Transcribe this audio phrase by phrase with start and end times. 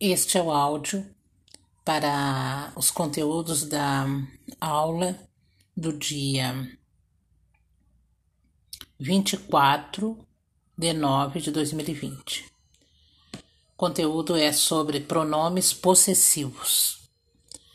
[0.00, 1.04] Este é o áudio
[1.84, 4.06] para os conteúdos da
[4.60, 5.18] aula
[5.76, 6.54] do dia
[8.96, 10.16] 24
[10.78, 12.44] de nove de 2020.
[13.34, 17.00] O conteúdo é sobre pronomes possessivos.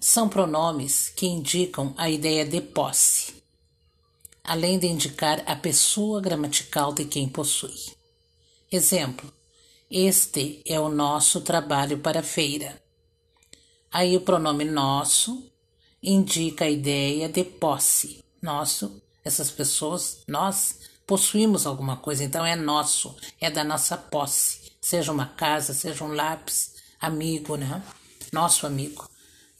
[0.00, 3.42] São pronomes que indicam a ideia de posse,
[4.44, 7.74] além de indicar a pessoa gramatical de quem possui.
[8.70, 9.32] Exemplo:
[9.90, 12.82] este é o nosso trabalho para a feira.
[13.92, 15.50] Aí o pronome nosso
[16.02, 18.24] indica a ideia de posse.
[18.40, 24.72] Nosso, essas pessoas, nós possuímos alguma coisa, então é nosso, é da nossa posse.
[24.80, 27.82] Seja uma casa, seja um lápis, amigo, né?
[28.32, 29.08] Nosso amigo.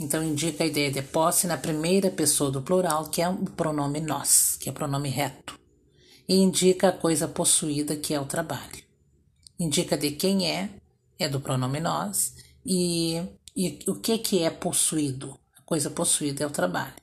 [0.01, 4.01] Então indica a ideia de posse na primeira pessoa do plural, que é o pronome
[4.01, 5.59] nós, que é o pronome reto.
[6.27, 8.84] E indica a coisa possuída, que é o trabalho
[9.59, 10.71] indica de quem é,
[11.19, 13.23] é do pronome nós, e,
[13.57, 15.39] e o que, que é possuído.
[15.59, 16.95] A coisa possuída é o trabalho.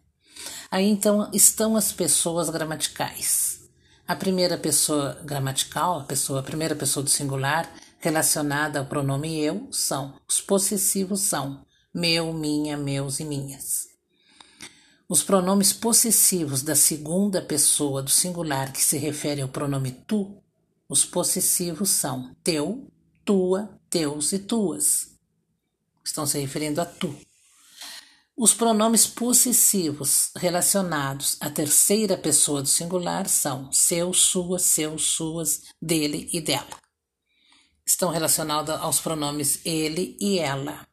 [0.70, 3.60] Aí então estão as pessoas gramaticais.
[4.08, 9.68] A primeira pessoa gramatical, a pessoa, a primeira pessoa do singular, relacionada ao pronome eu,
[9.72, 10.20] são.
[10.28, 13.88] Os possessivos são meu, minha, meus e minhas.
[15.08, 20.41] Os pronomes possessivos da segunda pessoa do singular que se refere ao pronome tu
[20.92, 22.92] os possessivos são teu,
[23.24, 25.18] tua, teus e tuas.
[26.04, 27.16] Estão se referindo a tu.
[28.36, 36.30] Os pronomes possessivos relacionados à terceira pessoa do singular são seu, sua, seus, suas, dele
[36.34, 36.78] e dela.
[37.86, 40.86] Estão relacionados aos pronomes ele e ela.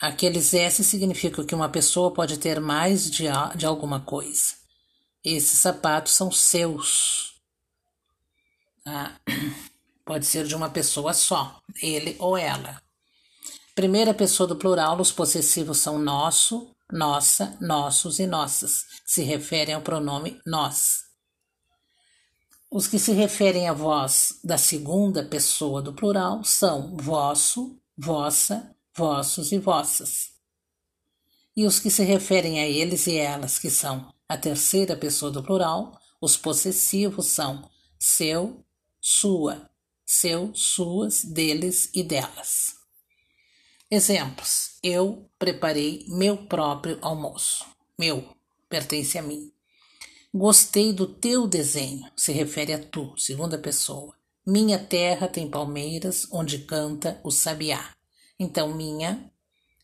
[0.00, 3.24] Aqueles S significam que uma pessoa pode ter mais de,
[3.56, 4.54] de alguma coisa.
[5.24, 7.29] Esses sapatos são seus
[8.86, 9.12] ah,
[10.04, 12.80] pode ser de uma pessoa só, ele ou ela.
[13.74, 18.84] Primeira pessoa do plural, os possessivos são nosso, nossa, nossos e nossas.
[19.06, 21.04] Se referem ao pronome nós.
[22.70, 29.50] Os que se referem a vós da segunda pessoa do plural são vosso, vossa, vossos
[29.50, 30.30] e vossas.
[31.56, 35.42] E os que se referem a eles e elas, que são a terceira pessoa do
[35.42, 38.64] plural, os possessivos são seu,
[39.00, 39.70] sua,
[40.04, 42.76] seu, suas, deles e delas.
[43.90, 47.66] Exemplos: eu preparei meu próprio almoço.
[47.98, 48.24] Meu
[48.68, 49.52] pertence a mim.
[50.32, 54.14] Gostei do teu desenho, se refere a tu, segunda pessoa.
[54.46, 57.94] Minha terra tem palmeiras onde canta o sabiá.
[58.38, 59.30] Então, minha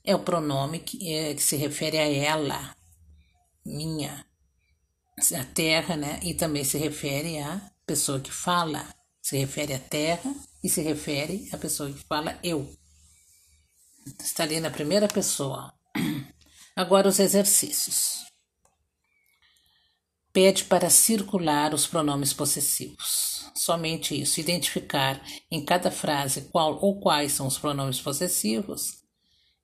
[0.04, 2.76] é o pronome que, é, que se refere a ela.
[3.64, 4.24] Minha.
[5.34, 6.20] A terra, né?
[6.22, 8.94] E também se refere à pessoa que fala
[9.26, 10.32] se refere à terra
[10.62, 12.72] e se refere à pessoa que fala eu.
[14.20, 15.74] Está ali na primeira pessoa.
[16.76, 18.24] Agora os exercícios.
[20.32, 23.50] Pede para circular os pronomes possessivos.
[23.52, 24.38] Somente isso.
[24.38, 25.20] Identificar
[25.50, 29.02] em cada frase qual ou quais são os pronomes possessivos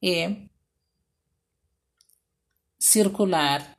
[0.03, 0.49] e
[2.81, 3.79] circular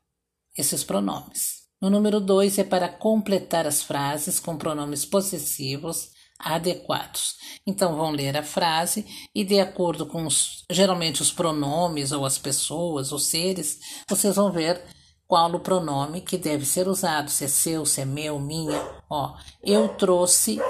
[0.56, 1.63] esses pronomes.
[1.84, 7.36] No número 2 é para completar as frases com pronomes possessivos adequados.
[7.68, 9.06] Então vão ler a frase
[9.36, 14.50] e de acordo com os, geralmente os pronomes ou as pessoas ou seres, vocês vão
[14.50, 14.82] ver
[15.28, 18.82] qual o pronome que deve ser usado, se é seu, se é meu, minha.
[19.10, 20.62] Ó, eu trouxe,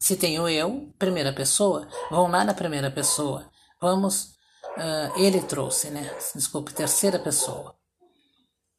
[0.00, 3.46] se tenho eu, primeira pessoa, vão lá na primeira pessoa.
[3.78, 4.30] Vamos,
[4.78, 6.10] uh, ele trouxe, né?
[6.34, 7.74] Desculpe, terceira pessoa.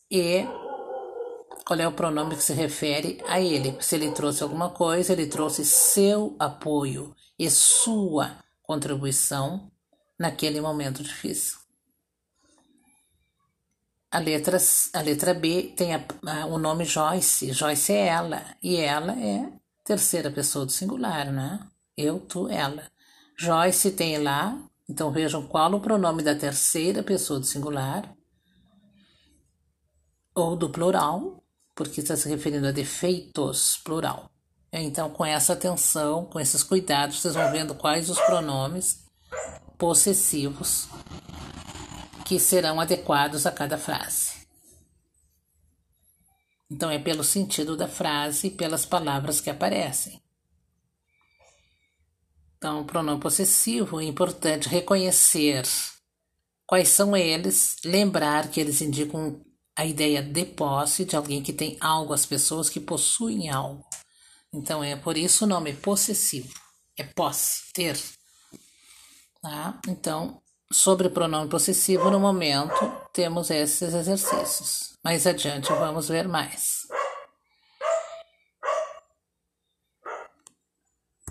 [0.09, 0.43] E
[1.65, 3.77] qual é o pronome que se refere a ele.
[3.81, 9.71] Se ele trouxe alguma coisa, ele trouxe seu apoio e sua contribuição
[10.17, 11.57] naquele momento difícil.
[14.11, 14.57] A letra,
[14.93, 17.51] a letra B tem a, a, o nome Joyce.
[17.51, 18.45] Joyce é ela.
[18.63, 19.51] E ela é
[19.83, 21.67] terceira pessoa do singular, né?
[21.97, 22.89] Eu, tu, ela.
[23.37, 24.57] Joyce tem lá,
[24.87, 28.15] então vejam qual o pronome da terceira pessoa do singular
[30.33, 31.44] ou do plural
[31.75, 34.31] porque está se referindo a defeitos, plural.
[34.71, 39.03] Então, com essa atenção, com esses cuidados, vocês vão vendo quais os pronomes
[39.77, 40.87] possessivos
[42.25, 44.33] que serão adequados a cada frase.
[46.71, 50.21] Então, é pelo sentido da frase e pelas palavras que aparecem.
[52.57, 55.63] Então, o pronome possessivo é importante reconhecer
[56.65, 59.39] quais são eles, lembrar que eles indicam
[59.77, 63.85] a ideia de posse de alguém que tem algo, as pessoas que possuem algo.
[64.53, 66.53] Então é por isso o nome possessivo.
[66.97, 67.99] É posse, ter.
[69.41, 69.79] Tá?
[69.87, 70.41] Então,
[70.71, 74.93] sobre pronome possessivo, no momento, temos esses exercícios.
[75.03, 76.87] Mais adiante vamos ver mais.